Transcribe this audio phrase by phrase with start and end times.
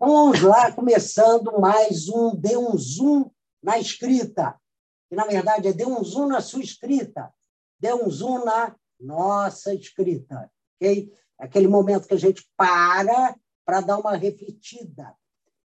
[0.00, 3.28] Então, vamos lá, começando mais um Dê um Zoom
[3.60, 4.56] na escrita.
[5.08, 7.34] Que, na verdade, é Dê um Zoom na sua escrita.
[7.80, 10.48] Dê um zoom na nossa escrita.
[10.76, 11.12] ok?
[11.36, 13.34] Aquele momento que a gente para
[13.64, 15.12] para dar uma refletida,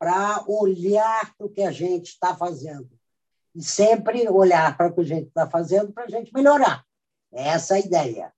[0.00, 2.91] para olhar para o que a gente está fazendo.
[3.55, 6.84] E sempre olhar para o que a gente está fazendo para a gente melhorar.
[7.32, 8.34] Essa é a ideia.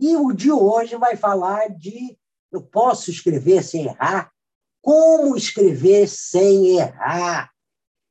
[0.00, 2.18] E o de hoje vai falar de
[2.50, 4.33] eu posso escrever sem errar?
[4.84, 7.50] Como escrever sem errar?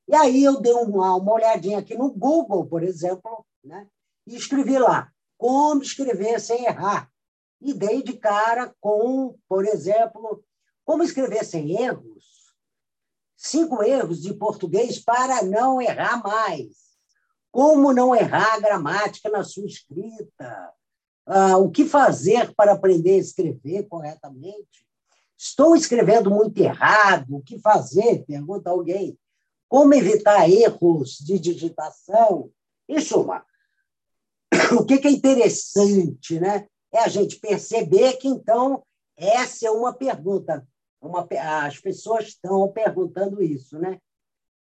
[0.08, 3.88] E aí eu dei uma, uma olhadinha aqui no Google, por exemplo, né?
[4.26, 7.12] e escrevi lá como escrever sem errar.
[7.62, 10.44] E dei de cara com, por exemplo,
[10.84, 12.56] como escrever sem erros.
[13.38, 16.98] Cinco erros de português para não errar mais.
[17.52, 20.74] Como não errar a gramática na sua escrita
[21.28, 24.88] ah, o que fazer para aprender a escrever corretamente?
[25.46, 28.24] Estou escrevendo muito errado, o que fazer?
[28.26, 29.20] Pergunta alguém.
[29.68, 32.50] Como evitar erros de digitação?
[32.88, 33.46] Em suma,
[34.80, 36.66] o que é interessante né?
[36.94, 38.86] é a gente perceber que, então,
[39.18, 40.66] essa é uma pergunta.
[41.02, 41.28] Uma,
[41.66, 43.78] as pessoas estão perguntando isso.
[43.78, 44.00] Né?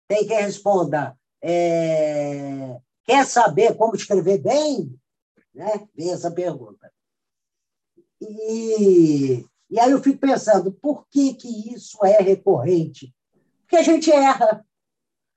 [0.08, 4.98] Tem quem responda: é, quer saber como escrever bem?
[5.54, 5.88] Né?
[5.94, 6.92] Vem essa pergunta.
[8.20, 13.10] E, e aí eu fico pensando, por que, que isso é recorrente?
[13.62, 14.66] Porque a gente erra.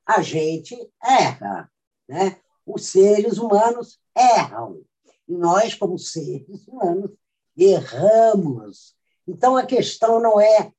[0.05, 1.71] A gente erra.
[2.05, 2.37] Né?
[2.65, 4.83] Os seres humanos erram.
[5.25, 7.11] E nós, como seres humanos,
[7.55, 8.93] erramos.
[9.25, 10.73] Então, a questão não é o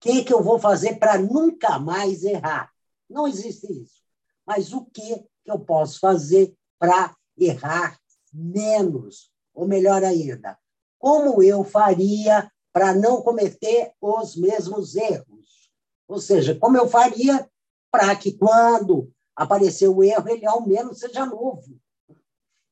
[0.00, 2.68] que, que eu vou fazer para nunca mais errar.
[3.08, 4.02] Não existe isso.
[4.44, 7.96] Mas o que, que eu posso fazer para errar
[8.32, 10.58] menos, ou melhor ainda,
[10.98, 15.70] como eu faria para não cometer os mesmos erros?
[16.06, 17.48] Ou seja, como eu faria
[17.90, 21.78] para que quando aparecer o erro, ele ao menos seja novo.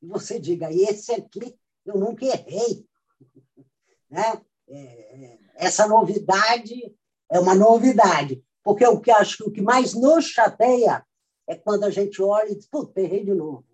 [0.03, 2.87] E você diga, esse aqui eu nunca errei.
[4.09, 4.41] Né?
[4.69, 6.95] É, é, essa novidade
[7.29, 11.05] é uma novidade, porque o que acho que o que mais nos chateia
[11.45, 13.67] é quando a gente olha e diz, puta, errei de novo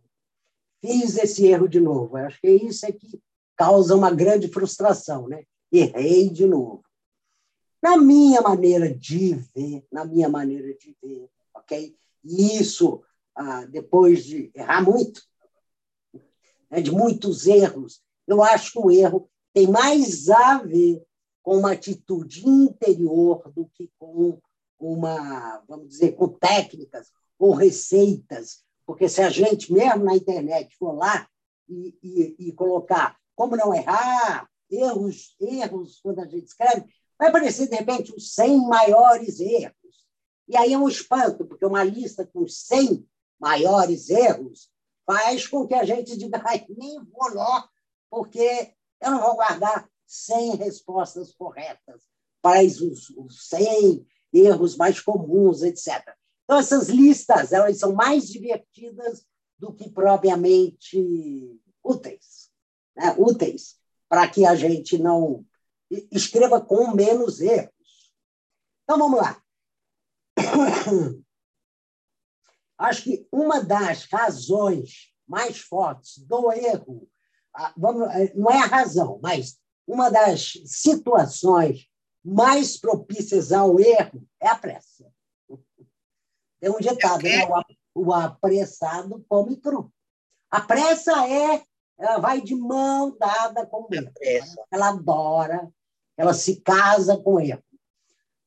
[0.82, 2.18] fiz esse erro de novo.
[2.18, 3.22] Eu acho que isso é que
[3.56, 5.44] causa uma grande frustração, né?
[5.72, 6.84] Errei de novo.
[7.82, 11.96] Na minha maneira de ver, na minha maneira de ver, ok?
[12.24, 13.02] E isso,
[13.34, 15.22] ah, depois de errar muito,
[16.70, 21.02] né, de muitos erros, eu acho que o erro tem mais a ver
[21.42, 24.38] com uma atitude interior do que com
[24.78, 30.92] uma, vamos dizer, com técnicas ou receitas porque se a gente, mesmo na internet, for
[30.92, 31.26] lá
[31.68, 36.86] e, e, e colocar como não errar, erros, erros quando a gente escreve,
[37.18, 40.06] vai aparecer, de repente, os 100 maiores erros.
[40.48, 43.06] E aí é um espanto, porque uma lista com 100
[43.38, 44.70] maiores erros
[45.06, 46.42] faz com que a gente diga,
[46.76, 47.68] nem vou lá,
[48.10, 52.02] porque eu não vou guardar 100 respostas corretas
[52.40, 56.14] para os, os 100 erros mais comuns, etc.
[56.44, 59.24] Então, essas listas elas são mais divertidas
[59.58, 62.50] do que propriamente úteis,
[62.96, 63.14] né?
[63.18, 63.78] úteis
[64.12, 65.42] para que a gente não
[66.10, 67.72] escreva com menos erros.
[68.84, 69.42] Então, vamos lá.
[72.76, 77.08] Acho que uma das razões mais fortes do erro,
[77.74, 81.88] vamos, não é a razão, mas uma das situações
[82.22, 85.10] mais propícias ao erro é a pressa.
[86.60, 87.48] Tem um ditado, né?
[87.94, 89.90] O apressado come cru.
[90.50, 91.64] A pressa é,
[92.02, 94.12] ela vai de mão dada com o erro.
[94.72, 95.72] Ela adora,
[96.16, 97.62] ela se casa com o erro.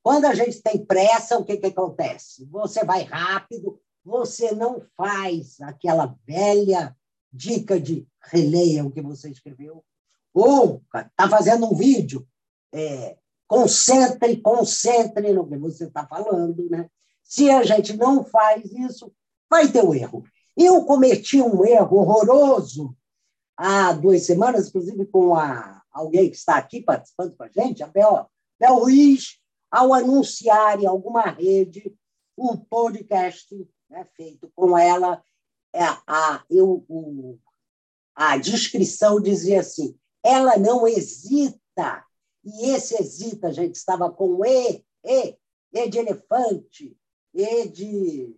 [0.03, 2.45] Quando a gente tem pressa, o que, que acontece?
[2.51, 6.95] Você vai rápido, você não faz aquela velha
[7.31, 9.83] dica de releia o que você escreveu.
[10.33, 12.27] Ou está fazendo um vídeo,
[12.73, 13.17] é,
[13.47, 16.89] concentre, concentre no que você está falando, né?
[17.23, 19.11] Se a gente não faz isso,
[19.49, 20.23] vai ter o um erro.
[20.57, 22.95] Eu cometi um erro horroroso
[23.57, 27.87] há duas semanas, inclusive com a, alguém que está aqui participando com a gente, a
[27.87, 28.29] Bel,
[28.59, 29.39] Bel Ruiz,
[29.71, 31.95] ao anunciar em alguma rede
[32.37, 33.55] o podcast
[33.89, 35.23] né, feito com ela,
[35.73, 37.37] é, a, eu, o,
[38.13, 42.05] a descrição dizia assim: ela não hesita.
[42.43, 45.37] E esse hesita, a gente estava com E, E,
[45.73, 46.97] E de elefante,
[47.33, 48.35] e de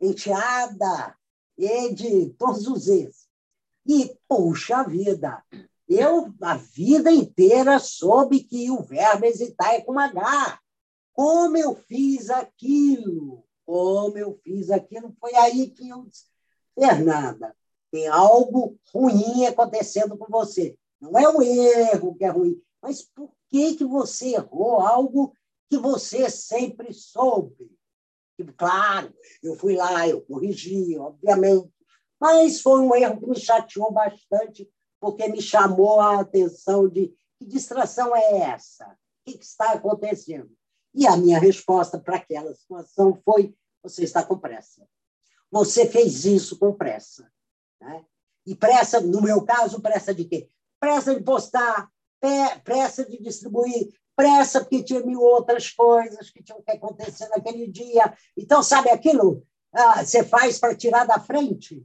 [0.00, 1.16] enteada,
[1.56, 3.21] e de todos os ex.
[3.86, 5.42] E, puxa vida,
[5.88, 10.60] eu a vida inteira soube que o verbo hesitar é com H.
[11.12, 16.26] como eu fiz aquilo, como eu fiz aquilo, foi aí que eu disse,
[16.74, 17.54] Fernanda,
[17.90, 20.78] tem algo ruim acontecendo com você.
[20.98, 25.34] Não é o erro que é ruim, mas por que, que você errou algo
[25.68, 27.70] que você sempre soube?
[28.56, 31.70] Claro, eu fui lá, eu corrigi, obviamente,
[32.22, 34.70] mas foi um erro que me chateou bastante,
[35.00, 38.86] porque me chamou a atenção de que distração é essa?
[38.86, 40.48] O que está acontecendo?
[40.94, 44.86] E a minha resposta para aquela situação foi: você está com pressa.
[45.50, 47.28] Você fez isso com pressa.
[47.80, 48.04] Né?
[48.46, 50.48] E pressa, no meu caso, pressa de quê?
[50.78, 51.90] Pressa de postar,
[52.62, 58.16] pressa de distribuir, pressa porque tinha mil outras coisas que tinham que acontecer naquele dia.
[58.36, 59.44] Então, sabe aquilo?
[59.72, 61.84] Ah, você faz para tirar da frente?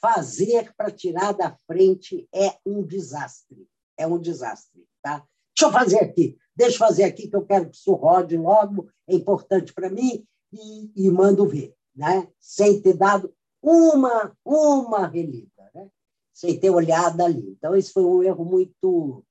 [0.00, 3.68] Fazer para tirar da frente é um desastre.
[3.96, 4.86] É um desastre.
[5.02, 5.24] Tá?
[5.56, 6.38] Deixa eu fazer aqui.
[6.54, 10.26] Deixa eu fazer aqui que eu quero que isso rode logo, é importante para mim,
[10.52, 12.28] e, e mando ver, né?
[12.38, 15.88] sem ter dado uma, uma relida, né?
[16.32, 17.50] sem ter olhado ali.
[17.50, 19.24] Então, esse foi um erro muito.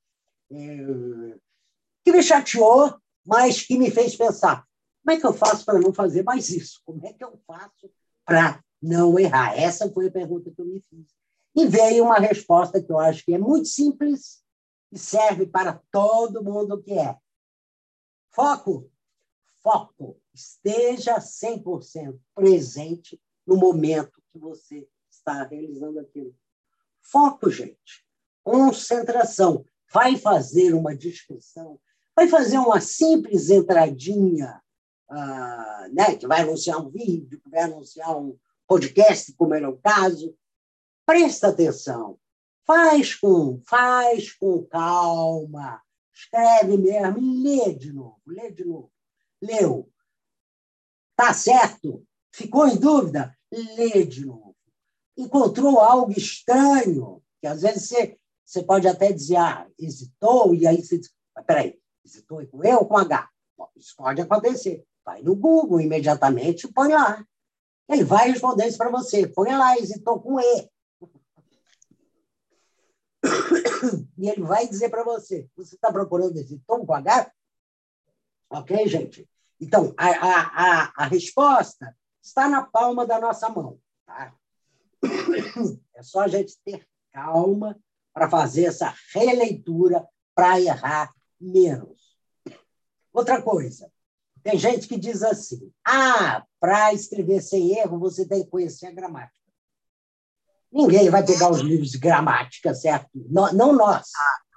[0.52, 1.36] É,
[2.06, 4.66] que me chateou, mas que me fez pensar:
[5.04, 6.82] como é que eu faço para não fazer mais isso?
[6.86, 7.92] Como é que eu faço
[8.26, 9.58] para não errar?
[9.58, 11.08] Essa foi a pergunta que eu me fiz.
[11.56, 14.44] E veio uma resposta que eu acho que é muito simples
[14.92, 17.18] e serve para todo mundo que é.
[18.30, 18.92] Foco,
[19.64, 26.36] foco, esteja 100% presente no momento que você está realizando aquilo.
[27.02, 28.06] Foco, gente.
[28.44, 29.66] Concentração.
[29.92, 31.80] Vai fazer uma descrição,
[32.16, 34.62] vai fazer uma simples entradinha,
[35.10, 38.38] uh, né, que vai anunciar um vídeo, que vai anunciar um
[38.68, 40.36] podcast, como era o caso.
[41.06, 42.20] Presta atenção.
[42.66, 45.82] Faz com, faz com calma.
[46.14, 48.92] Escreve mesmo lê de novo, lê de novo.
[49.42, 49.90] Leu.
[51.16, 52.06] Tá certo?
[52.32, 53.36] Ficou em dúvida?
[53.52, 54.56] Lê de novo.
[55.16, 60.84] Encontrou algo estranho, que às vezes você, você pode até dizer, ah, hesitou, e aí
[60.84, 63.30] você diz, mas peraí, hesitou com E ou com H?
[63.58, 64.86] Bom, isso pode acontecer.
[65.06, 67.26] Vai no Google imediatamente e põe lá.
[67.90, 69.28] Ele vai responder isso para você.
[69.28, 70.70] Põe lá, hesitou com E.
[74.18, 76.36] e ele vai dizer para você: você está procurando
[76.66, 77.32] tom com H?
[78.50, 79.30] Ok, gente?
[79.60, 83.80] Então, a, a, a, a resposta está na palma da nossa mão.
[84.06, 84.34] Tá?
[85.96, 87.78] É só a gente ter calma
[88.14, 92.16] para fazer essa releitura para errar menos.
[93.12, 93.92] Outra coisa,
[94.48, 98.92] tem gente que diz assim: ah, para escrever sem erro, você tem que conhecer a
[98.92, 99.36] gramática.
[100.72, 103.10] Ninguém vai pegar os livros de gramática, certo?
[103.14, 104.08] Não, não nós,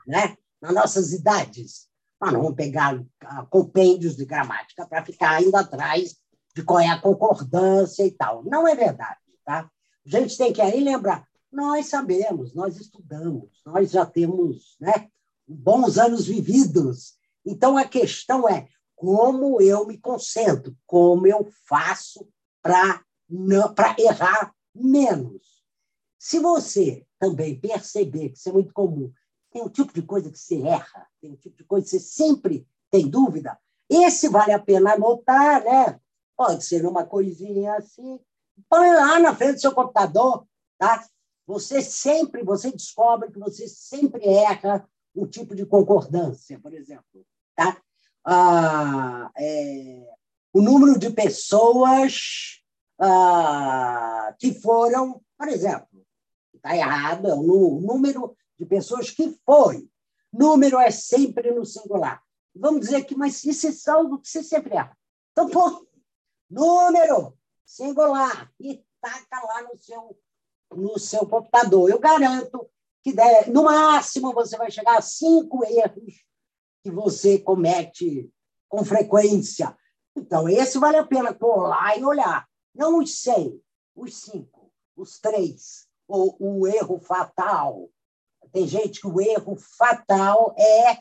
[0.06, 0.36] né?
[0.62, 1.88] nas nossas idades.
[2.20, 6.14] Nós não vamos pegar ah, compêndios de gramática para ficar indo atrás
[6.54, 8.44] de qual é a concordância e tal.
[8.44, 9.18] Não é verdade.
[9.44, 9.68] Tá?
[10.06, 15.08] A gente tem que aí lembrar, nós sabemos, nós estudamos, nós já temos né,
[15.48, 17.14] bons anos vividos.
[17.44, 18.68] Então, a questão é
[19.00, 22.28] como eu me concentro, como eu faço
[22.60, 23.02] para
[23.98, 25.64] errar menos.
[26.18, 29.10] Se você também perceber que isso é muito comum,
[29.50, 31.98] tem um tipo de coisa que você erra, tem um tipo de coisa que você
[31.98, 35.98] sempre tem dúvida, esse vale a pena anotar, né?
[36.36, 38.20] Pode ser uma coisinha assim,
[38.68, 41.08] põe lá na frente do seu computador, tá?
[41.46, 47.26] Você sempre, você descobre que você sempre erra um tipo de concordância, por exemplo,
[47.56, 47.80] tá?
[48.26, 50.14] É,
[50.52, 52.62] o número de pessoas
[54.38, 55.88] que foram, por exemplo,
[56.54, 59.88] está errado, é o número de pessoas que foi.
[60.32, 62.22] Número é sempre no singular.
[62.54, 64.96] Vamos dizer que, mas isso é algo que você sempre erra.
[65.32, 65.86] Então, pô,
[66.48, 70.18] número singular e taca lá no seu,
[70.74, 71.88] no seu computador.
[71.88, 72.68] Eu garanto
[73.02, 73.14] que,
[73.50, 76.24] no máximo, você vai chegar a cinco erros
[76.82, 78.30] que você comete
[78.68, 79.76] com frequência.
[80.16, 82.48] Então, esse vale a pena colar e olhar.
[82.74, 83.60] Não os 100,
[83.94, 87.90] os cinco, os três, ou o erro fatal.
[88.52, 90.98] Tem gente que o erro fatal é,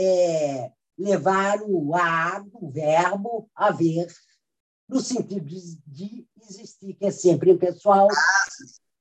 [0.00, 4.06] é levar o a do verbo haver
[4.88, 8.08] no sentido de, de existir, que é sempre impessoal.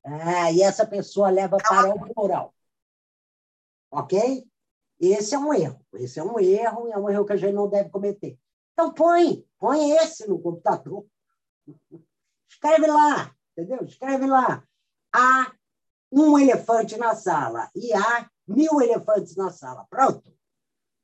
[0.04, 2.54] Ah, e essa pessoa leva para o plural.
[3.92, 4.46] Ok?
[5.00, 5.80] Esse é um erro.
[5.94, 8.38] Esse é um erro e é um erro que a gente não deve cometer.
[8.74, 11.06] Então, põe, põe esse no computador.
[12.50, 13.84] Escreve lá, entendeu?
[13.84, 14.64] Escreve lá
[15.16, 15.52] há
[16.12, 19.86] um elefante na sala e há mil elefantes na sala.
[19.90, 20.34] Pronto.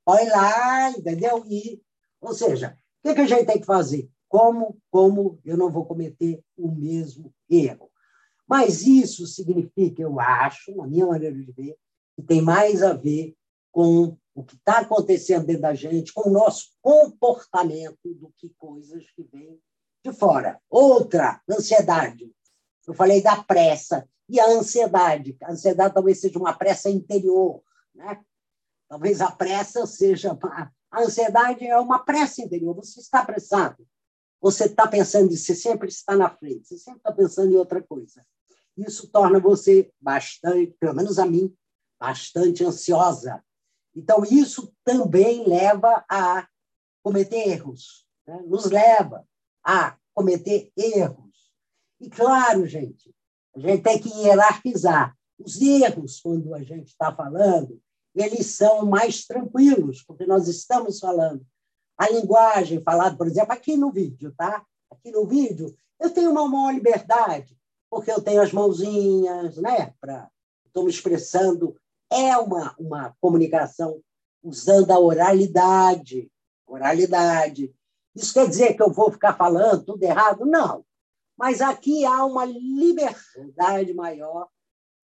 [0.05, 1.45] Põe lá, entendeu?
[1.48, 1.81] E
[2.19, 4.10] Ou seja, o que, que a gente tem que fazer?
[4.27, 7.89] Como, como eu não vou cometer o mesmo erro?
[8.48, 11.77] Mas isso significa, eu acho, na minha maneira de ver,
[12.15, 13.36] que tem mais a ver
[13.71, 19.09] com o que está acontecendo dentro da gente, com o nosso comportamento, do que coisas
[19.11, 19.59] que vêm
[20.03, 20.59] de fora.
[20.69, 22.31] Outra, ansiedade.
[22.87, 24.07] Eu falei da pressa.
[24.27, 25.37] E a ansiedade?
[25.43, 27.61] A ansiedade talvez seja uma pressa interior.
[27.93, 28.19] Né?
[28.87, 30.37] Talvez a pressa seja.
[30.89, 32.75] A ansiedade é uma pressa interior.
[32.75, 33.85] Você está apressado.
[34.41, 38.25] Você está pensando, você sempre está na frente, você sempre está pensando em outra coisa.
[38.75, 41.55] Isso torna você bastante, pelo menos a mim,
[41.99, 43.43] bastante ansiosa.
[43.95, 46.48] Então, isso também leva a
[47.03, 48.41] cometer erros, né?
[48.48, 49.27] nos leva
[49.63, 51.51] a cometer erros.
[52.00, 53.13] E, claro, gente,
[53.55, 55.15] a gente tem que hierarquizar.
[55.38, 57.81] Os erros, quando a gente está falando,
[58.15, 61.45] eles são mais tranquilos, porque nós estamos falando
[62.01, 64.65] a linguagem falada, por exemplo, aqui no vídeo, tá?
[64.89, 67.55] Aqui no vídeo, eu tenho uma maior liberdade,
[67.91, 69.93] porque eu tenho as mãozinhas, né?
[70.65, 71.75] Estou me expressando.
[72.12, 74.01] É uma, uma comunicação
[74.44, 76.30] usando a oralidade.
[76.68, 77.74] Oralidade.
[78.15, 80.46] Isso quer dizer que eu vou ficar falando tudo errado?
[80.46, 80.86] Não.
[81.38, 84.48] Mas aqui há uma liberdade maior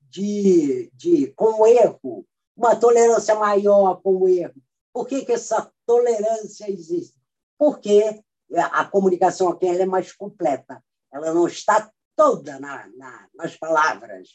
[0.02, 4.56] de, de, com o erro, uma tolerância maior com o erro.
[4.94, 7.18] Por que, que essa tolerância existe?
[7.58, 8.22] Porque
[8.56, 10.84] a comunicação aqui é mais completa.
[11.12, 14.30] Ela não está toda na, na, nas palavras.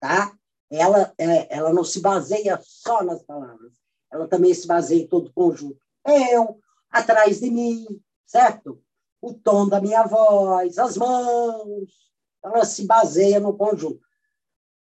[0.00, 0.36] Tá?
[0.74, 3.72] Ela, é, ela não se baseia só nas palavras.
[4.10, 5.78] Ela também se baseia em todo o conjunto.
[6.06, 6.58] Eu,
[6.90, 7.86] atrás de mim,
[8.26, 8.82] certo?
[9.20, 12.10] O tom da minha voz, as mãos.
[12.42, 14.00] Ela se baseia no conjunto.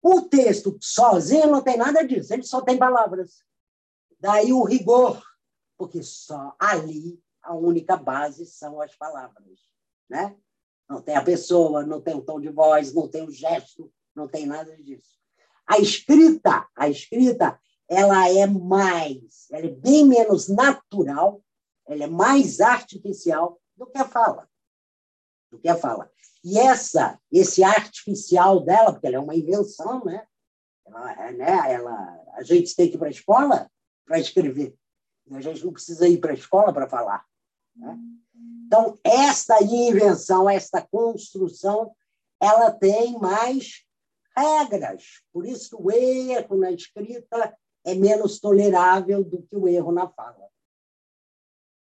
[0.02, 3.44] O texto sozinho não tem nada disso, ele só tem palavras.
[4.20, 5.22] Daí o rigor,
[5.78, 9.60] porque só ali a única base são as palavras,
[10.10, 10.36] né?
[10.90, 14.28] Não tem a pessoa, não tem o tom de voz, não tem o gesto, não
[14.28, 15.23] tem nada disso.
[15.74, 21.44] A escrita, a escrita, ela é mais, ela é bem menos natural,
[21.88, 24.48] ela é mais artificial do que a fala.
[25.52, 26.12] Do que a fala.
[26.44, 30.28] E essa, esse artificial dela, porque ela é uma invenção, né?
[30.86, 31.74] Ela, é, né?
[31.74, 33.72] ela, a gente tem que ir para a escola
[34.06, 34.76] para escrever.
[35.26, 37.26] E a gente não precisa ir para a escola para falar.
[37.76, 37.98] Né?
[38.68, 41.96] Então, esta invenção, esta construção,
[42.40, 43.84] ela tem mais
[44.36, 45.22] regras.
[45.32, 50.48] Por isso o erro na escrita é menos tolerável do que o erro na fala.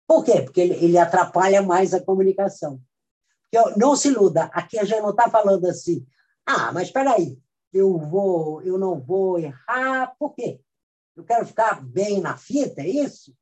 [0.08, 0.42] Por quê?
[0.42, 2.82] Porque ele, ele atrapalha mais a comunicação.
[3.52, 6.06] Eu, não se iluda, aqui a gente não está falando assim,
[6.46, 7.38] ah, mas espera aí,
[7.74, 10.62] eu, vou, eu não vou errar, por quê?
[11.16, 13.36] Eu quero ficar bem na fita, é isso?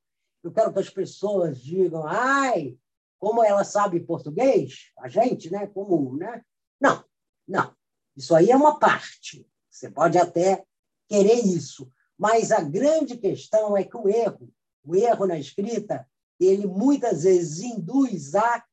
[0.43, 2.77] Eu quero que as pessoas digam, ai,
[3.19, 6.43] como ela sabe português, a gente, né, comum, né?
[6.79, 7.03] Não,
[7.47, 7.75] não.
[8.15, 9.45] Isso aí é uma parte.
[9.69, 10.63] Você pode até
[11.07, 14.51] querer isso, mas a grande questão é que o erro,
[14.83, 16.07] o erro na escrita,
[16.39, 18.63] ele muitas vezes induz a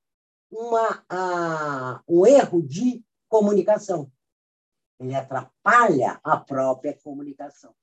[0.50, 4.11] uma, a, um erro de comunicação.
[4.99, 7.75] Ele atrapalha a própria comunicação.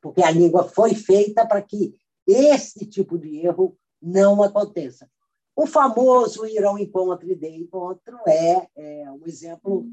[0.00, 1.94] Porque a língua foi feita para que
[2.26, 5.10] esse tipo de erro não aconteça.
[5.54, 9.86] O famoso ir ao encontro e de encontro é, é um exemplo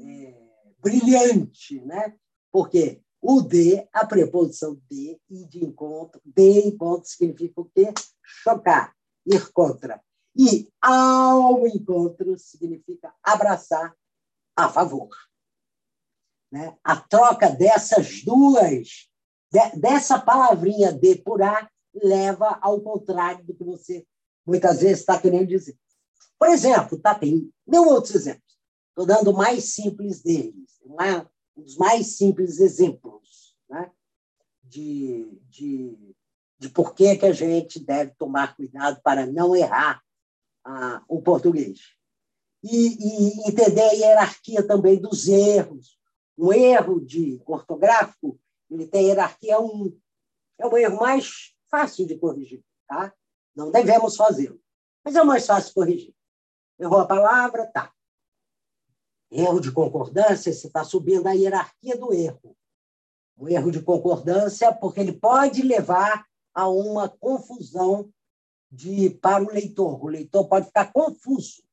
[0.00, 0.43] é,
[0.84, 2.14] brilhante, né?
[2.52, 7.92] porque o de, a preposição de e de encontro, de encontro significa o quê?
[8.22, 8.94] Chocar,
[9.26, 9.98] ir contra.
[10.36, 13.96] E ao encontro significa abraçar
[14.54, 15.08] a favor.
[16.52, 16.76] Né?
[16.84, 19.08] A troca dessas duas,
[19.50, 24.06] de, dessa palavrinha depurar, leva ao contrário do que você
[24.46, 25.78] muitas vezes está querendo dizer.
[26.38, 28.53] Por exemplo, tá, tem mil outros exemplos.
[28.94, 31.26] Estou dando o mais simples deles, é?
[31.56, 33.90] um dos mais simples exemplos né?
[34.62, 36.14] de, de,
[36.60, 40.00] de por que, que a gente deve tomar cuidado para não errar
[40.64, 41.80] a, o português.
[42.62, 45.98] E, e, entender a hierarquia também dos erros.
[46.38, 50.00] Um erro de ortográfico, ele tem hierarquia 1.
[50.60, 52.64] É o erro mais fácil de corrigir.
[52.86, 53.12] Tá?
[53.56, 54.60] Não devemos fazê-lo.
[55.04, 56.14] Mas é o mais fácil corrigir.
[56.78, 57.92] Errou a palavra, tá.
[59.36, 62.56] Erro de concordância, você está subindo a hierarquia do erro.
[63.36, 66.24] O erro de concordância, porque ele pode levar
[66.54, 68.08] a uma confusão
[68.70, 70.04] de, para o leitor.
[70.04, 71.64] O leitor pode ficar confuso.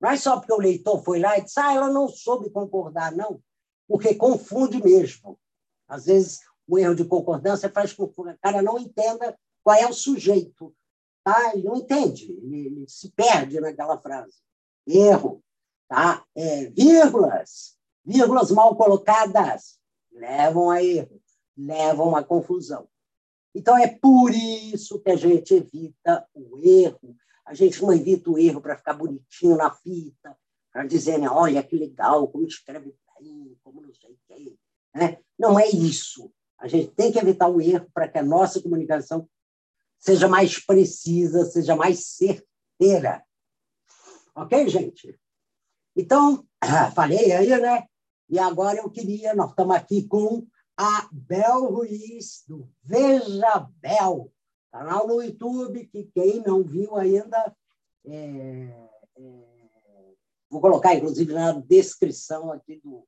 [0.00, 3.10] Não é só porque o leitor foi lá e disse, ah, ela não soube concordar,
[3.10, 3.42] não,
[3.88, 5.36] porque confunde mesmo.
[5.88, 9.86] Às vezes, o erro de concordância faz com que o cara não entenda qual é
[9.88, 10.72] o sujeito.
[11.24, 11.52] Tá?
[11.54, 14.38] Ele não entende, ele, ele se perde naquela frase.
[14.86, 15.42] Erro.
[15.90, 16.24] Tá?
[16.36, 19.80] É, vírgulas, vírgulas mal colocadas
[20.12, 21.20] levam a erro,
[21.56, 22.88] levam a confusão.
[23.52, 27.16] Então, é por isso que a gente evita o erro.
[27.44, 30.38] A gente não evita o erro para ficar bonitinho na fita,
[30.72, 34.56] para dizer, olha que legal, como escreve bem, como não sei o quê.
[34.94, 35.18] Né?
[35.36, 36.32] Não é isso.
[36.56, 39.28] A gente tem que evitar o erro para que a nossa comunicação
[39.98, 43.24] seja mais precisa, seja mais certeira.
[44.36, 45.18] Ok, gente?
[45.96, 46.44] Então,
[46.94, 47.86] falei aí, né?
[48.28, 54.32] E agora eu queria, nós estamos aqui com a Bel Ruiz, do Veja Bel,
[54.70, 57.54] canal no YouTube, que quem não viu ainda,
[58.06, 60.14] é, é,
[60.48, 63.04] vou colocar, inclusive, na descrição aqui do,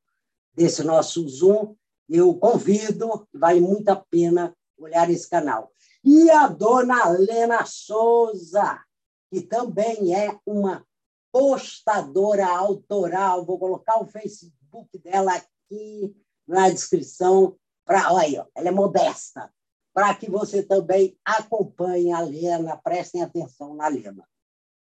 [0.55, 1.75] desse nosso Zoom,
[2.09, 5.73] eu convido, vale muito a pena olhar esse canal.
[6.05, 8.81] E a dona Lena Souza,
[9.31, 10.85] que também é uma
[11.33, 16.15] postadora autoral, vou colocar o Facebook dela aqui
[16.47, 19.53] na descrição, para olha, ela é modesta,
[19.95, 24.29] para que você também acompanhe a Lena, prestem atenção na Lena.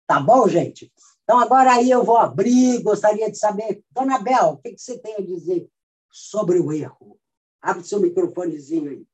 [0.05, 0.93] Tá bom, gente?
[1.23, 4.97] Então, agora aí eu vou abrir, gostaria de saber, Dona Bel, o que, que você
[4.97, 5.69] tem a dizer
[6.09, 7.19] sobre o erro?
[7.61, 9.07] Abre seu microfonezinho aí.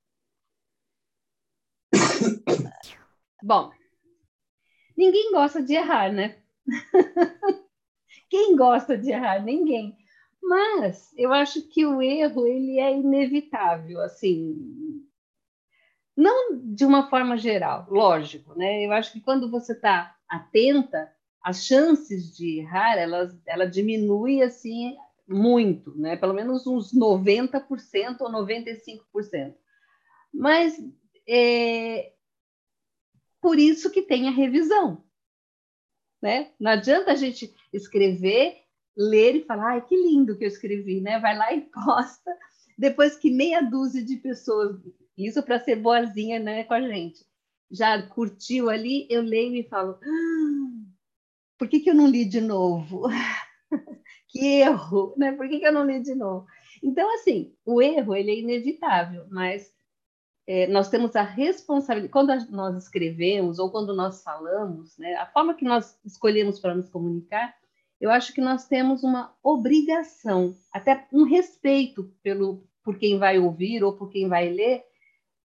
[3.41, 3.71] Bom,
[4.95, 6.42] ninguém gosta de errar, né?
[8.29, 9.43] Quem gosta de errar?
[9.43, 9.97] Ninguém.
[10.41, 14.55] Mas eu acho que o erro ele é inevitável, assim,
[16.15, 18.85] não de uma forma geral, lógico, né?
[18.85, 24.95] Eu acho que quando você está atenta, as chances de errar, elas, ela diminui assim
[25.27, 26.15] muito, né?
[26.15, 29.55] Pelo menos uns 90% ou 95%.
[30.33, 30.77] Mas
[31.27, 32.13] é
[33.41, 35.02] por isso que tem a revisão,
[36.23, 36.51] né?
[36.57, 38.63] Não adianta a gente escrever
[38.95, 41.19] ler e falar, ai, que lindo que eu escrevi, né?
[41.19, 42.31] Vai lá e posta,
[42.77, 44.77] depois que meia dúzia de pessoas,
[45.17, 47.25] isso para ser boazinha, né, com a gente,
[47.69, 50.69] já curtiu ali, eu leio e falo, ah,
[51.57, 53.03] por que, que eu não li de novo?
[54.29, 55.33] que erro, né?
[55.33, 56.45] Por que, que eu não li de novo?
[56.81, 59.72] Então, assim, o erro, ele é inevitável, mas
[60.45, 65.53] é, nós temos a responsabilidade, quando nós escrevemos ou quando nós falamos, né, a forma
[65.53, 67.55] que nós escolhemos para nos comunicar,
[67.99, 73.81] eu acho que nós temos uma obrigação, até um respeito pelo por quem vai ouvir
[73.81, 74.83] ou por quem vai ler,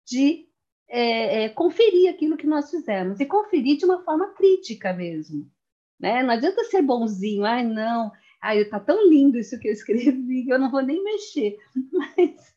[0.07, 0.47] de
[0.89, 5.51] é, é, conferir aquilo que nós fizemos e conferir de uma forma crítica mesmo.
[5.99, 6.23] Né?
[6.23, 10.59] Não adianta ser bonzinho, ai não, ai, está tão lindo isso que eu escrevi eu
[10.59, 11.57] não vou nem mexer.
[11.93, 12.55] Mas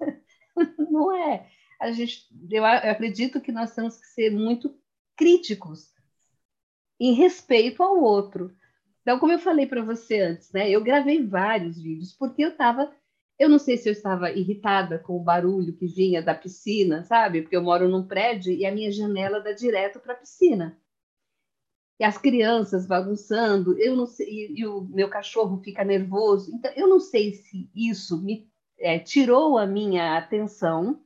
[0.78, 1.48] não é.
[1.80, 4.78] A gente, eu acredito que nós temos que ser muito
[5.16, 5.94] críticos
[7.00, 8.54] em respeito ao outro.
[9.02, 12.94] Então, como eu falei para você antes, né, eu gravei vários vídeos porque eu estava,
[13.40, 17.42] eu não sei se eu estava irritada com o barulho que vinha da piscina, sabe?
[17.42, 20.78] Porque eu moro num prédio e a minha janela dá direto para a piscina.
[22.00, 26.54] E as crianças bagunçando, eu não sei, e, e, o meu cachorro fica nervoso.
[26.54, 31.04] Então, eu não sei se isso me é, tirou a minha atenção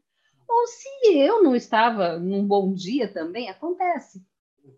[0.54, 0.88] ou se
[1.18, 4.24] eu não estava num bom dia também, acontece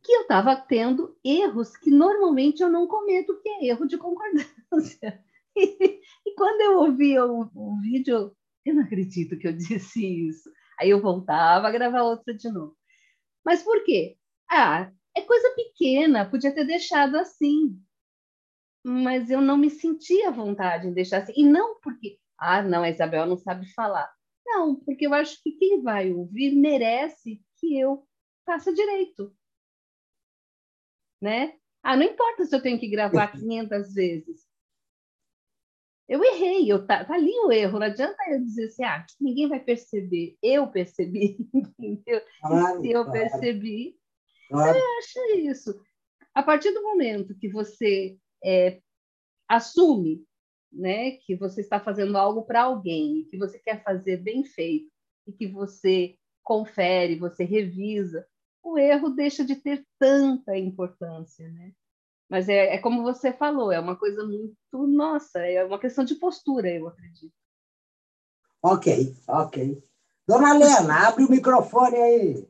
[0.04, 4.50] que eu estava tendo erros que normalmente eu não cometo, que é erro de concordância.
[5.58, 8.36] E, e quando eu ouvia o, o vídeo,
[8.66, 10.50] eu não acredito que eu disse isso.
[10.78, 12.76] Aí eu voltava a gravar outra de novo.
[13.46, 14.18] Mas por quê?
[14.52, 17.80] Ah, é coisa pequena, podia ter deixado assim.
[18.84, 21.32] Mas eu não me sentia à vontade em deixar assim.
[21.38, 24.14] E não porque, ah, não, a Isabel não sabe falar.
[24.56, 28.08] Não, porque eu acho que quem vai ouvir merece que eu
[28.46, 29.36] faça direito
[31.26, 31.56] né?
[31.82, 34.46] Ah, não importa se eu tenho que gravar 500 vezes.
[36.08, 37.80] Eu errei, eu tá, tá ali o erro.
[37.80, 40.38] Não adianta eu dizer assim, ah, ninguém vai perceber.
[40.42, 41.38] Eu percebi,
[41.80, 42.22] entendeu?
[42.42, 43.20] Claro, se eu claro.
[43.20, 43.98] percebi,
[44.48, 44.78] claro.
[44.78, 45.82] eu acho isso.
[46.34, 48.82] A partir do momento que você é,
[49.50, 50.24] assume
[50.76, 54.92] né, que você está fazendo algo para alguém, que você quer fazer bem feito,
[55.26, 58.28] e que você confere, você revisa,
[58.62, 61.72] o erro deixa de ter tanta importância, né?
[62.30, 64.56] Mas é, é como você falou, é uma coisa muito
[64.88, 67.34] nossa, é uma questão de postura, eu acredito.
[68.62, 69.84] Ok, ok.
[70.28, 72.50] Dona Lena, abre o microfone aí.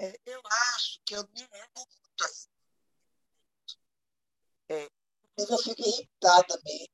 [0.00, 0.40] É, eu
[0.74, 2.48] acho que eu erro muito assim.
[5.38, 6.88] É, eu fico irritada mesmo.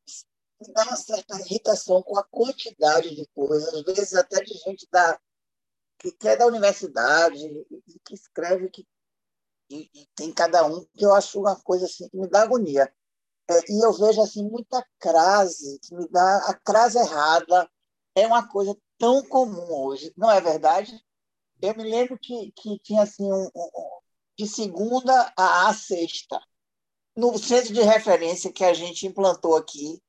[0.60, 4.86] Me dá uma certa irritação com a quantidade de coisas, às vezes até de gente
[4.90, 5.18] da
[5.98, 7.38] que, que é da universidade,
[8.04, 8.86] que escreve que
[9.70, 12.92] e, e, tem cada um que eu acho uma coisa assim que me dá agonia.
[13.48, 17.70] É, e eu vejo assim muita crase, que me dá a crase errada
[18.14, 21.00] é uma coisa tão comum hoje, não é verdade?
[21.62, 24.00] Eu me lembro que, que tinha assim um, um,
[24.38, 26.40] de segunda a sexta
[27.20, 30.02] no centro de referência que a gente implantou aqui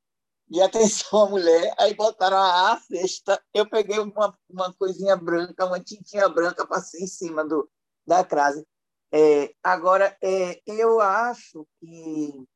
[0.47, 5.65] de atenção à mulher, aí botaram a A sexta, eu peguei uma, uma coisinha branca,
[5.65, 7.69] uma tintinha branca, passei em cima do,
[8.08, 8.65] da crase.
[9.13, 12.47] É, agora, é, eu acho que,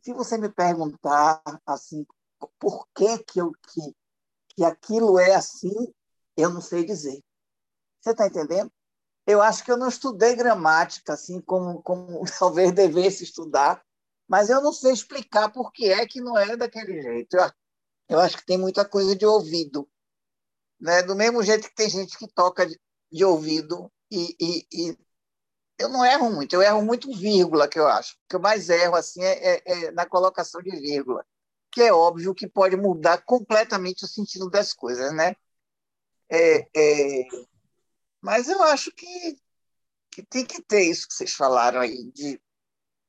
[0.00, 2.06] se você me perguntar assim,
[2.58, 3.96] por que, que, eu, que,
[4.56, 5.92] que aquilo é assim,
[6.38, 7.22] eu não sei dizer.
[8.00, 8.72] Você está entendendo?
[9.26, 13.82] Eu acho que eu não estudei gramática assim como, como talvez devesse estudar,
[14.28, 17.36] mas eu não sei explicar por que é que não é daquele jeito.
[17.36, 17.50] Eu,
[18.10, 19.88] eu acho que tem muita coisa de ouvido.
[20.80, 21.02] Né?
[21.02, 22.78] Do mesmo jeito que tem gente que toca de,
[23.10, 24.98] de ouvido e, e, e,
[25.78, 28.14] eu não erro muito, eu erro muito vírgula, que eu acho.
[28.14, 31.24] O que eu mais erro assim é, é, é na colocação de vírgula,
[31.72, 35.34] que é óbvio que pode mudar completamente o sentido das coisas, né?
[36.30, 37.28] É, é,
[38.24, 39.36] mas eu acho que,
[40.10, 42.40] que tem que ter isso que vocês falaram aí, de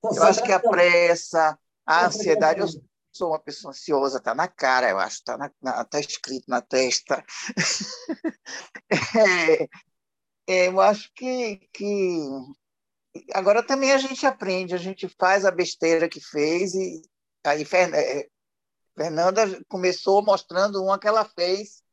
[0.04, 2.68] eu acho que a pressa, a ansiedade, eu
[3.14, 7.26] sou uma pessoa ansiosa, está na cara, eu acho, está tá escrito na testa.
[8.92, 9.64] é,
[10.48, 12.20] é, eu acho que, que
[13.34, 17.02] agora também a gente aprende, a gente faz a besteira que fez e
[17.46, 18.28] aí é,
[18.98, 21.85] Fernanda começou mostrando uma que ela fez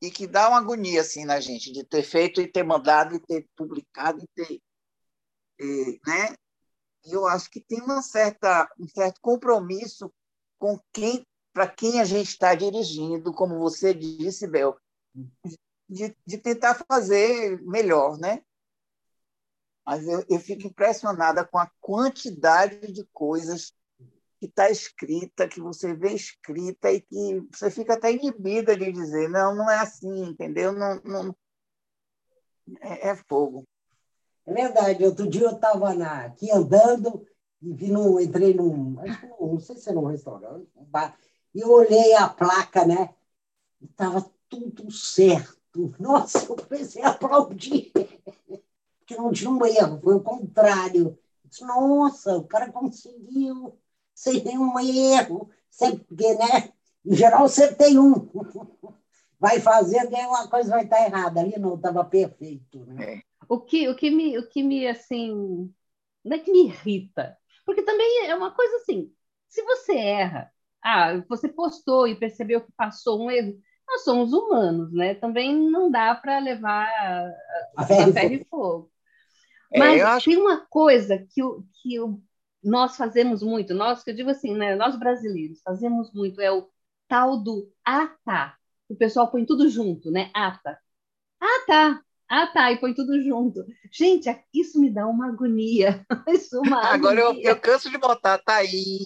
[0.00, 3.20] e que dá uma agonia assim na gente de ter feito e ter mandado e
[3.20, 4.60] ter publicado e ter
[6.06, 6.34] né
[7.04, 10.12] eu acho que tem uma certa, um certo compromisso
[10.58, 14.76] com quem, para quem a gente está dirigindo, como você disse, Bel,
[15.88, 18.42] de, de tentar fazer melhor, né?
[19.86, 23.72] Mas eu, eu fico impressionada com a quantidade de coisas
[24.38, 29.28] que está escrita, que você vê escrita e que você fica até inibida de dizer,
[29.28, 30.72] não, não é assim, entendeu?
[30.72, 31.36] Não, não...
[32.80, 33.66] É, é fogo.
[34.46, 35.04] É verdade.
[35.04, 35.90] Outro dia eu estava
[36.24, 37.26] aqui andando
[37.60, 41.18] e vi num, entrei num, que não sei se era um restaurante, um bar,
[41.54, 43.14] e olhei a placa, né?
[43.80, 45.58] E estava tudo certo.
[45.98, 46.56] Nossa, eu
[47.04, 47.92] a aplaudir.
[48.98, 51.18] Porque não tinha um erro, foi o contrário.
[51.44, 53.76] Disse, Nossa, o cara conseguiu
[54.18, 55.48] sem nenhum erro.
[55.70, 56.72] Sempre, porque, né?
[57.06, 58.12] Em geral, sempre tem um.
[59.40, 61.38] Vai fazendo e uma coisa vai estar errada.
[61.38, 62.84] Ali não, estava perfeito.
[62.86, 63.04] Né?
[63.04, 63.22] É.
[63.48, 65.72] O que, o que me, o que me assim,
[66.24, 69.14] não é que me irrita, porque também é uma coisa assim,
[69.48, 70.50] se você erra,
[70.82, 75.14] ah, você postou e percebeu que passou um erro, nós somos humanos, né?
[75.14, 77.32] Também não dá para levar a,
[77.76, 78.90] a ferro e fogo.
[79.72, 80.30] É, Mas acho...
[80.30, 81.40] tem uma coisa que,
[81.80, 81.96] que
[82.68, 84.76] nós fazemos muito, nós, que eu digo assim, né?
[84.76, 86.68] Nós brasileiros fazemos muito, é o
[87.08, 87.72] tal do
[88.24, 88.56] tá.
[88.88, 90.30] O pessoal põe tudo junto, né?
[90.32, 90.78] Tá.
[91.40, 92.02] Ah tá.
[92.30, 93.64] Ah, tá, e põe tudo junto.
[93.90, 96.04] Gente, isso me dá uma agonia.
[96.52, 97.42] uma Agora agonia.
[97.42, 98.98] Eu, eu canso de botar, tá aí,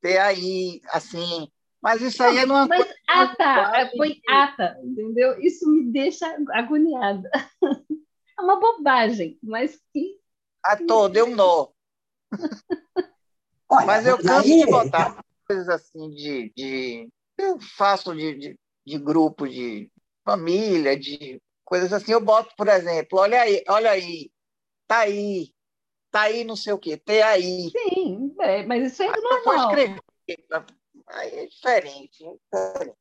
[0.00, 1.50] ter aí, assim.
[1.82, 5.40] Mas isso aí é numa Mas ata, é, põe ata, entendeu?
[5.40, 7.28] Isso me deixa agoniada.
[8.38, 10.18] É uma bobagem, mas que.
[10.64, 11.68] A todo, deu um nó.
[13.86, 16.52] mas eu canso de botar coisas assim de.
[16.56, 19.90] de eu faço de, de, de grupo, de
[20.24, 24.30] família, de coisas assim, eu boto, por exemplo, olha aí, olha aí,
[24.86, 25.52] tá aí,
[26.10, 27.70] tá aí não sei o quê, tem aí.
[27.70, 29.70] Sim, é, mas isso é aí normal.
[29.70, 30.00] Escrever,
[31.06, 32.34] aí é diferente, é
[32.68, 32.96] diferente.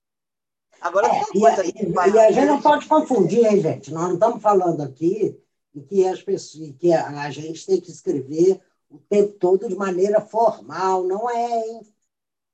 [0.81, 3.91] Agora, é, e, a, e, e a gente não pode confundir, hein, gente?
[3.91, 5.37] Nós não estamos falando aqui
[5.87, 10.19] que as pessoas, que a, a, gente tem que escrever o tempo todo de maneira
[10.19, 11.81] formal, não é, hein?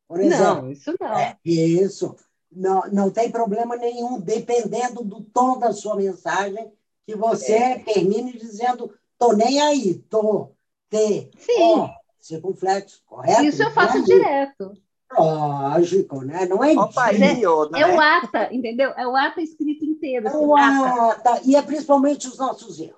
[0.08, 1.18] Por exemplo, não, isso não.
[1.18, 2.16] É, isso
[2.52, 6.72] não, não tem problema nenhum, dependendo do tom da sua mensagem,
[7.06, 7.80] que você é.
[7.80, 10.52] termine dizendo, tô nem aí, tô,
[10.90, 11.62] te, Sim.
[11.62, 13.44] Ó, circunflexo, correto?
[13.44, 14.74] Isso eu faço direto.
[15.18, 16.46] Lógico, né?
[16.46, 17.42] Não é Opa, é, né?
[17.42, 18.92] é o ata, entendeu?
[18.98, 20.28] É o ata escrito inteiro.
[20.28, 21.42] É assim, o ata.
[21.46, 22.96] E é principalmente os nossos erros.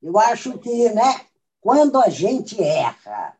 [0.00, 1.20] Eu acho que, né,
[1.64, 3.34] quando a gente erra,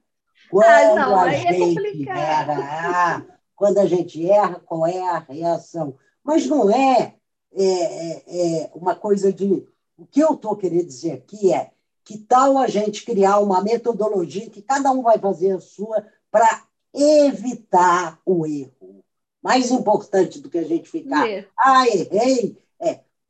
[0.50, 5.18] quando ah, não, a é gente é erra, quando a gente erra, qual é a
[5.18, 5.94] reação.
[6.24, 7.16] Mas não é,
[7.52, 9.68] é, é, é uma coisa de.
[9.98, 11.70] O que eu estou querendo dizer aqui é
[12.02, 16.64] que tal a gente criar uma metodologia que cada um vai fazer a sua para
[16.94, 19.04] evitar o erro.
[19.42, 21.26] Mais importante do que a gente ficar,
[21.58, 22.56] ah, errei,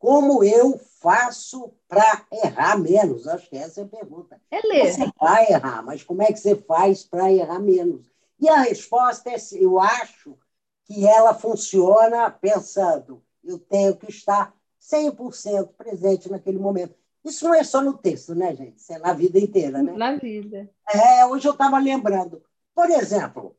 [0.04, 3.26] como eu faço para errar menos?
[3.26, 4.38] Acho que essa é a pergunta.
[4.50, 4.92] É ler.
[4.92, 8.12] Você vai errar, mas como é que você faz para errar menos?
[8.38, 10.36] E a resposta é: eu acho
[10.84, 16.94] que ela funciona pensando, eu tenho que estar 100% presente naquele momento.
[17.24, 18.76] Isso não é só no texto, né, gente?
[18.76, 19.92] Isso é na vida inteira, né?
[19.92, 20.68] Na vida.
[20.92, 22.42] É, hoje eu estava lembrando.
[22.74, 23.56] Por exemplo,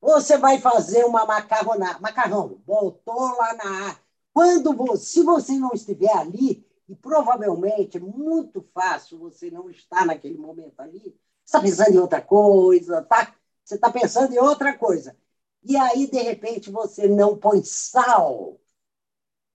[0.00, 3.96] você vai fazer uma macarronada, macarrão, botou lá na
[4.32, 10.04] quando você, se você não estiver ali, e provavelmente é muito fácil você não estar
[10.04, 11.00] naquele momento ali,
[11.44, 13.34] você está pensando em outra coisa, tá?
[13.64, 15.16] Você está pensando em outra coisa.
[15.62, 18.60] E aí, de repente, você não põe sal.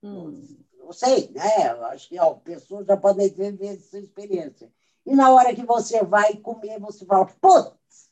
[0.02, 0.58] Hum.
[0.80, 1.70] Não sei, né?
[1.92, 4.72] Acho que ó, pessoas já podem ter essa experiência.
[5.06, 8.10] E na hora que você vai comer, você fala, putz,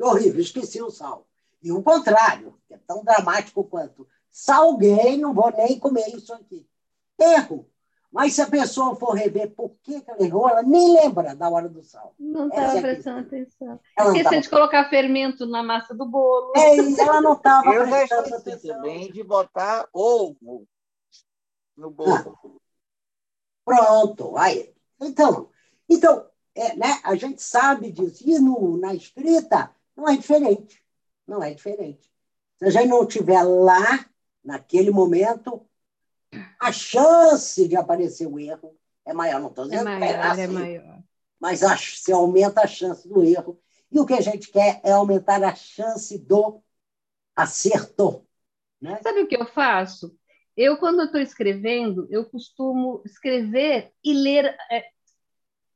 [0.00, 1.26] horrível, esqueci o sal.
[1.62, 6.68] E o contrário, é tão dramático quanto salguei, não vou nem comer isso aqui.
[7.16, 7.70] Erro.
[8.10, 11.68] Mas se a pessoa for rever por que, ela errou, ela nem lembra da hora
[11.68, 12.14] do sal.
[12.18, 13.80] Não estava é prestando atenção.
[13.98, 16.52] Esqueceu de colocar fermento na massa do bolo.
[16.56, 18.76] É, ela não estava prestando atenção.
[18.76, 20.66] também de botar ovo
[21.76, 22.38] no bolo.
[22.42, 22.48] Ah.
[23.64, 24.72] Pronto, aí.
[25.00, 25.48] Então,
[25.88, 28.22] então é, né, a gente sabe disso.
[28.28, 30.82] E no, na escrita não é diferente.
[31.26, 32.12] Não é diferente.
[32.58, 34.08] Se a gente não estiver lá,
[34.44, 35.66] naquele momento,
[36.60, 39.40] a chance de aparecer o erro é maior.
[39.40, 41.02] Não estou dizendo é maior, que é, assim, é maior.
[41.40, 43.60] Mas a, se aumenta a chance do erro.
[43.90, 46.60] E o que a gente quer é aumentar a chance do
[47.34, 48.26] acerto.
[48.80, 49.00] Né?
[49.02, 50.16] Sabe o que eu faço?
[50.56, 54.56] Eu, quando estou escrevendo, eu costumo escrever e ler.
[54.70, 54.84] É,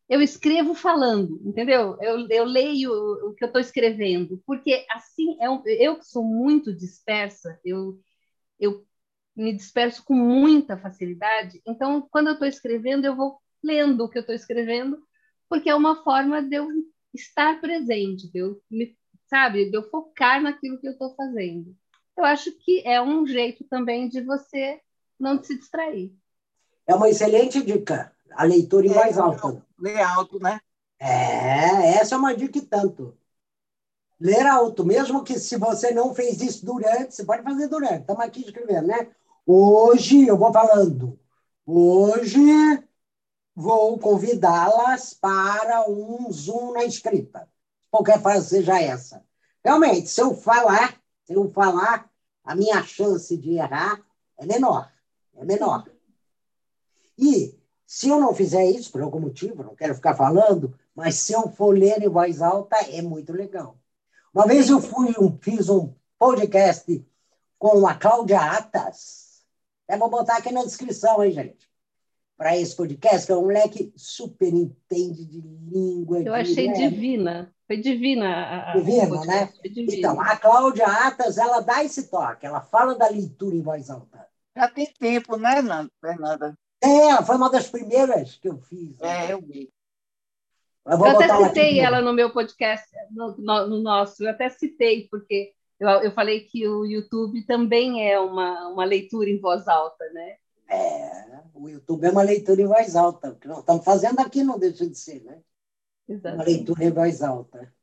[0.08, 1.98] eu escrevo falando, entendeu?
[2.00, 2.92] Eu, eu leio
[3.28, 7.98] o que eu estou escrevendo, porque assim, é um, eu que sou muito dispersa, eu,
[8.58, 8.86] eu
[9.36, 11.60] me disperso com muita facilidade.
[11.66, 14.98] Então, quando eu estou escrevendo, eu vou lendo o que eu estou escrevendo,
[15.48, 16.68] porque é uma forma de eu
[17.14, 18.96] estar presente, de eu, me,
[19.28, 21.74] sabe, de eu focar naquilo que eu estou fazendo.
[22.16, 24.80] Eu acho que é um jeito também de você
[25.18, 26.12] não se distrair.
[26.86, 29.66] É uma excelente dica, a leitura em é, voz alta.
[29.78, 30.60] Ler alto, né?
[30.98, 33.17] É, essa é uma dica e tanto.
[34.20, 38.00] Ler alto, mesmo que se você não fez isso durante, você pode fazer durante.
[38.00, 39.10] Estamos aqui escrevendo, né?
[39.46, 41.18] Hoje eu vou falando.
[41.64, 42.40] Hoje
[43.54, 47.48] vou convidá-las para um Zoom na escrita.
[47.90, 49.24] Qualquer frase seja essa.
[49.64, 52.10] Realmente, se eu falar, se eu falar,
[52.42, 54.00] a minha chance de errar
[54.36, 54.90] é menor.
[55.36, 55.88] É menor.
[57.16, 61.32] E se eu não fizer isso, por algum motivo, não quero ficar falando, mas se
[61.32, 63.78] eu for ler em voz alta, é muito legal.
[64.38, 67.04] Uma vez eu fui um, fiz um podcast
[67.58, 69.42] com a Cláudia Atas.
[69.88, 71.68] Eu vou botar aqui na descrição, hein, gente?
[72.36, 76.18] Para esse podcast, que é um moleque super entende de língua.
[76.18, 76.74] Eu de, achei né?
[76.74, 77.52] divina.
[77.66, 78.70] Foi divina.
[78.70, 79.52] A, divina, né?
[79.60, 79.92] Divina.
[79.92, 82.46] Então, a Cláudia Atas, ela dá esse toque.
[82.46, 84.24] Ela fala da leitura em voz alta.
[84.56, 85.56] Já tem tempo, né,
[86.00, 86.56] Fernanda?
[86.80, 89.00] É, foi uma das primeiras que eu fiz.
[89.00, 89.68] É, eu vi.
[90.86, 95.06] Eu, eu até citei ela no meu podcast, no, no, no, nosso, eu até citei,
[95.10, 100.04] porque eu, eu falei que o YouTube também é uma, uma leitura em voz alta,
[100.12, 100.36] né?
[100.68, 103.30] É, o YouTube é uma leitura em voz alta.
[103.30, 105.38] O que nós estamos fazendo aqui não deixa de ser, né?
[106.08, 106.36] Exatamente.
[106.36, 107.74] Uma leitura em voz alta.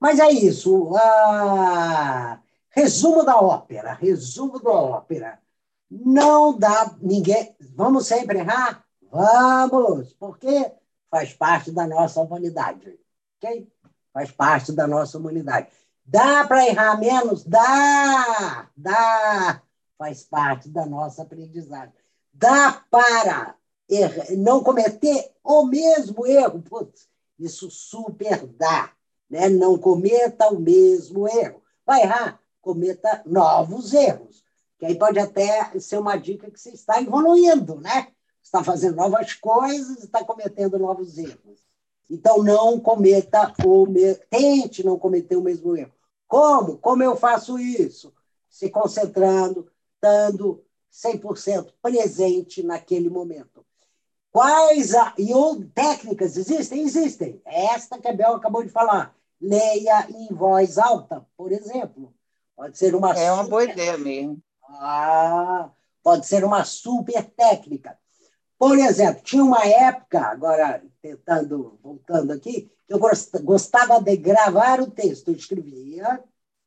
[0.00, 0.94] Mas é isso.
[0.96, 3.94] Ah, resumo da ópera.
[3.94, 5.38] Resumo da ópera.
[5.90, 7.54] Não dá ninguém.
[7.74, 8.84] Vamos sempre errar?
[9.10, 10.12] Vamos!
[10.14, 10.72] Porque
[11.10, 12.98] faz parte da nossa humanidade.
[13.36, 13.70] Ok?
[14.12, 15.68] Faz parte da nossa humanidade.
[16.04, 17.44] Dá para errar menos?
[17.44, 18.68] Dá!
[18.76, 19.62] Dá!
[19.98, 21.92] Faz parte da nossa aprendizagem.
[22.32, 23.54] Dá para
[23.88, 26.62] errar, não cometer o mesmo erro?
[26.62, 28.92] Putz, isso super dá.
[29.28, 29.48] Né?
[29.48, 31.62] Não cometa o mesmo erro.
[31.84, 32.40] Vai errar?
[32.60, 34.44] Cometa novos erros.
[34.78, 38.08] Que aí pode até ser uma dica que você está evoluindo, né?
[38.42, 41.66] Está fazendo novas coisas, está cometendo novos erros.
[42.10, 45.92] Então, não cometa o mesmo, tente não cometer o mesmo erro.
[46.26, 46.78] Como?
[46.78, 48.12] Como eu faço isso?
[48.48, 53.64] Se concentrando, estando 100% presente naquele momento.
[54.30, 56.82] Quais a, e ou, técnicas existem?
[56.82, 57.42] Existem.
[57.44, 59.14] Esta que a Bel acabou de falar.
[59.40, 62.12] Leia em voz alta, por exemplo.
[62.56, 63.50] Pode ser uma É uma super...
[63.50, 64.42] boa ideia mesmo.
[64.64, 65.70] Ah,
[66.02, 67.98] pode ser uma super técnica.
[68.58, 72.98] Por exemplo, tinha uma época, agora tentando, voltando aqui, eu
[73.42, 75.28] gostava de gravar o texto.
[75.28, 76.22] Eu escrevia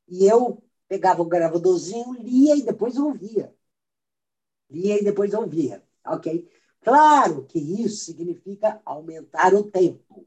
[0.08, 3.54] e eu pegava o gravadorzinho, lia e depois ouvia.
[4.70, 6.50] Lia e depois ouvia, ok?
[6.82, 10.26] Claro que isso significa aumentar o tempo,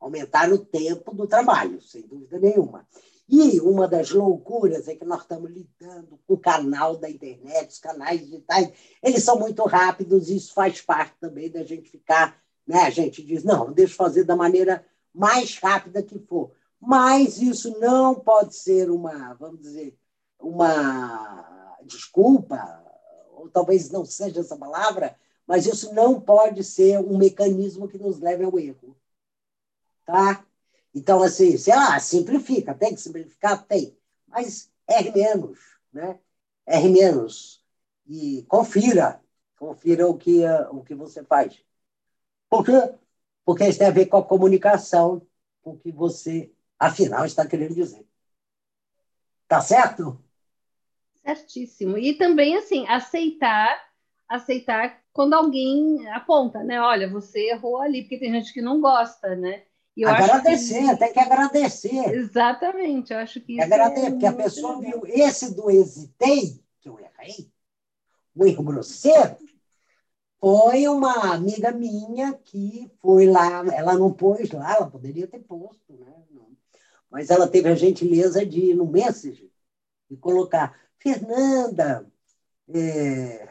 [0.00, 2.86] aumentar o tempo do trabalho, sem dúvida nenhuma.
[3.28, 7.78] E uma das loucuras é que nós estamos lidando com o canal da internet, os
[7.78, 8.70] canais digitais,
[9.02, 12.80] eles são muito rápidos, e isso faz parte também da gente ficar, né?
[12.82, 16.52] A gente diz, não, deixa eu fazer da maneira mais rápida que for.
[16.78, 19.96] Mas isso não pode ser uma, vamos dizer,
[20.38, 22.82] uma desculpa,
[23.32, 28.20] ou talvez não seja essa palavra, mas isso não pode ser um mecanismo que nos
[28.20, 28.96] leve ao erro.
[30.04, 30.44] Tá?
[30.94, 33.64] Então, assim, sei lá, simplifica, tem que simplificar?
[33.66, 33.96] Tem.
[34.28, 35.58] Mas R menos,
[35.92, 36.18] né?
[36.66, 37.64] R menos.
[38.06, 39.20] E confira,
[39.58, 41.60] confira o que, o que você faz.
[42.48, 42.94] Por quê?
[43.44, 45.26] Porque isso tem a ver com a comunicação,
[45.62, 48.06] com o que você, afinal, está querendo dizer.
[49.48, 50.18] Tá certo?
[51.22, 51.98] Certíssimo.
[51.98, 53.82] E também, assim, aceitar,
[54.28, 56.80] aceitar quando alguém aponta, né?
[56.80, 59.64] Olha, você errou ali, porque tem gente que não gosta, né?
[60.02, 60.96] Agradecer, que...
[60.96, 62.14] tem que agradecer.
[62.14, 65.00] Exatamente, eu acho que isso Agradecer, é porque a pessoa legal.
[65.02, 67.48] viu esse do hesitei, que eu errei,
[68.34, 69.36] o erro grosseiro,
[70.40, 75.94] foi uma amiga minha que foi lá, ela não pôs lá, ela poderia ter posto,
[75.94, 76.12] né?
[77.08, 79.48] Mas ela teve a gentileza de ir no Messenger
[80.10, 82.04] e colocar, Fernanda,
[82.68, 83.48] é...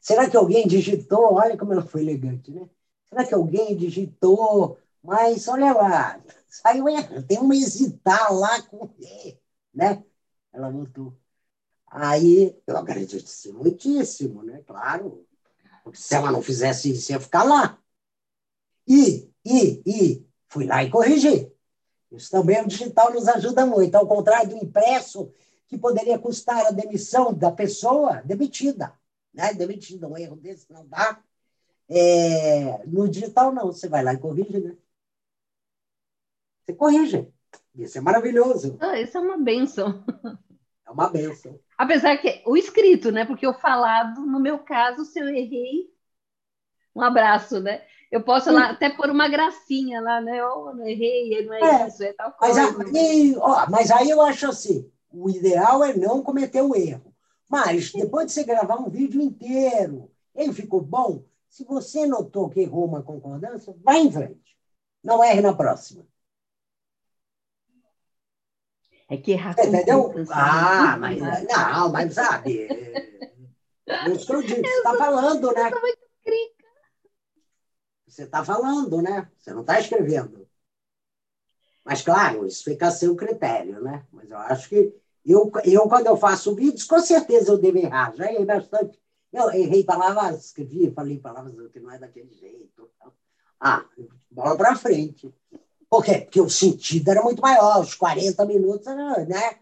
[0.00, 1.34] será que alguém digitou?
[1.34, 2.66] Olha como ela foi elegante, né?
[3.08, 4.78] Será que alguém digitou?
[5.02, 7.26] Mas olha lá, saiu errado.
[7.26, 9.38] Tem um hesitar lá com E,
[9.72, 10.04] né?
[10.52, 11.16] Ela botou.
[11.86, 14.62] Aí eu agradeci muitíssimo, né?
[14.66, 15.26] Claro.
[15.82, 17.78] Porque se ela não fizesse isso, ia ficar lá.
[18.86, 21.50] E, e, e, fui lá e corrigi.
[22.10, 25.32] Isso também o digital nos ajuda muito, ao contrário do impresso,
[25.66, 28.92] que poderia custar a demissão da pessoa demitida.
[29.32, 29.52] Né?
[29.54, 31.22] Demitida, um erro desse não dá.
[31.88, 33.66] É, no digital, não.
[33.66, 34.76] Você vai lá e corrige, né?
[36.64, 37.28] Você corrige.
[37.74, 38.76] Isso é maravilhoso.
[38.80, 40.04] Ah, isso é uma benção.
[40.86, 41.58] É uma benção.
[41.76, 43.24] Apesar que o escrito, né?
[43.24, 45.90] Porque o falado, no meu caso, se eu errei,
[46.94, 47.82] um abraço, né?
[48.10, 50.44] Eu posso lá até pôr uma gracinha lá, né?
[50.44, 52.72] Oh, não errei, não é, é isso, é tal coisa.
[52.72, 57.14] Mas, aí, ó, mas aí eu acho assim: o ideal é não cometer o erro.
[57.48, 62.60] Mas depois de você gravar um vídeo inteiro, ele ficou bom, se você notou que
[62.60, 64.56] errou uma concordância, vá em frente.
[65.02, 66.06] Não erre na próxima.
[69.08, 70.12] É que errar Você entendeu?
[70.30, 72.68] Ah, mas não, mas sabe.
[73.86, 75.70] É isso que eu disse, você está falando, né?
[78.06, 79.30] Você está falando, né?
[79.38, 80.46] Você não está escrevendo.
[81.84, 84.06] Mas, claro, isso fica a seu critério, né?
[84.12, 88.14] Mas eu acho que eu, eu, quando eu faço vídeos, com certeza eu devo errar.
[88.14, 88.98] Já errei bastante
[89.32, 92.90] eu errei palavras, escrevi, falei palavras que não é daquele jeito.
[93.60, 93.84] Ah,
[94.30, 95.32] bola para frente.
[95.90, 96.20] Por quê?
[96.20, 99.58] Porque o sentido era muito maior, os 40 minutos, né?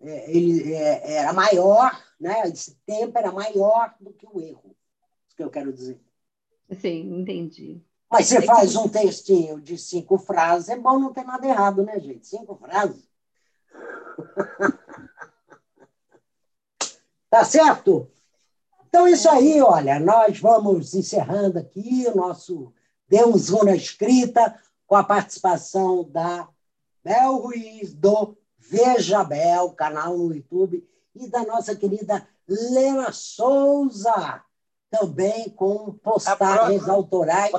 [0.00, 2.48] É, ele é, era maior, né?
[2.48, 4.74] Esse tempo era maior do que o erro.
[5.26, 6.00] Isso que eu quero dizer.
[6.80, 7.84] Sim, entendi.
[8.10, 12.00] Mas você faz um textinho de cinco frases, é bom não ter nada errado, né,
[12.00, 12.26] gente?
[12.26, 13.08] Cinco frases.
[17.30, 18.10] tá certo?
[18.90, 22.74] Então, isso aí, olha, nós vamos encerrando aqui o nosso
[23.08, 26.48] Demos Uma Escrita com a participação da
[27.04, 34.42] Bel Ruiz, do Veja Bel, canal no YouTube, e da nossa querida Lena Souza,
[34.90, 37.52] também com postagens autorais.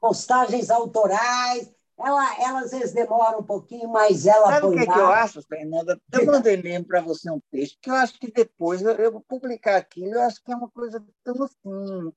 [0.00, 1.70] Postagens autorais
[2.04, 5.42] ela, ela às vezes demora um pouquinho, mas ela Sabe o que, que, eu acho,
[5.42, 6.00] Fernanda?
[6.12, 9.20] Eu mandei mesmo para você um texto, que eu acho que depois eu, eu, vou
[9.20, 12.12] publicar aquilo, eu acho que é uma coisa tão assim.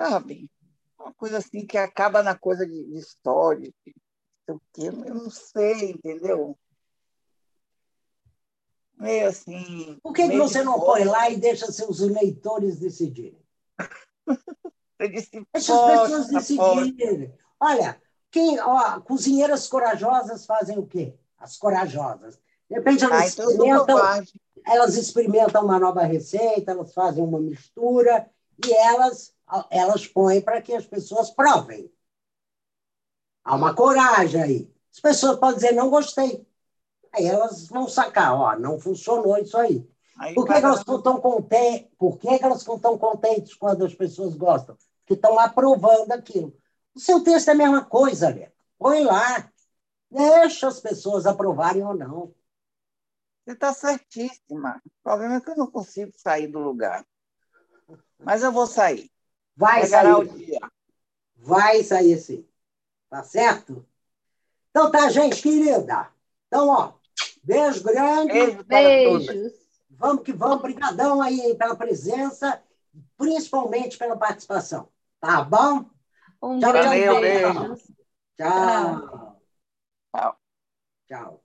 [0.00, 0.50] Sabe?
[0.98, 3.94] Uma coisa assim que acaba na coisa de, de história, de,
[4.74, 6.58] de, eu não sei, entendeu?
[8.96, 9.98] Meio assim.
[10.02, 13.42] Por que, que você não põe lá e deixa seus leitores decidirem?
[14.98, 17.34] Deixa as pessoas decidirem.
[17.62, 17.96] Olha,
[18.28, 21.14] quem, ó, cozinheiras corajosas fazem o quê?
[21.38, 22.40] As corajosas.
[22.68, 23.98] De repente elas, então experimentam,
[24.66, 28.28] elas experimentam uma nova receita, elas fazem uma mistura
[28.66, 29.32] e elas,
[29.70, 31.88] elas põem para que as pessoas provem.
[33.44, 34.74] Há uma coragem aí.
[34.92, 36.44] As pessoas podem dizer, não gostei.
[37.12, 39.88] Aí elas vão sacar, ó, não funcionou isso aí.
[40.18, 41.88] aí Por que, elas ficam tão contentes?
[41.96, 44.76] Por que, que elas ficam tão contentes quando as pessoas gostam?
[44.98, 46.60] Porque estão aprovando aquilo.
[46.94, 48.50] O seu texto é a mesma coisa, Lê.
[48.78, 49.50] Põe lá.
[50.10, 52.34] Deixa as pessoas aprovarem ou não.
[53.44, 54.80] Você está certíssima.
[54.84, 57.04] O problema é que eu não consigo sair do lugar.
[58.18, 59.10] Mas eu vou sair.
[59.56, 60.22] Vai Chegará sair.
[60.22, 60.60] o dia.
[61.36, 62.46] Vai sair sim.
[63.08, 63.86] Tá certo?
[64.70, 66.08] Então tá, gente querida.
[66.46, 66.92] Então, ó,
[67.42, 68.32] beijo grande.
[68.32, 69.26] Beijo todos.
[69.26, 69.52] Beijos.
[69.90, 70.58] Vamos que vamos.
[70.58, 72.62] Obrigadão aí pela presença,
[73.16, 74.88] principalmente pela participação.
[75.20, 75.90] Tá bom?
[76.42, 77.52] Um Tchau, grande valeu, beijo.
[77.54, 77.76] beijo.
[78.36, 79.00] Tchau.
[80.12, 80.36] Tchau.
[81.08, 81.40] Tchau.